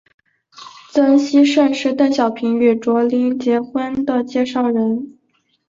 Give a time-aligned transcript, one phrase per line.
[0.89, 5.19] 曾希圣是邓小平与卓琳结婚的介绍人。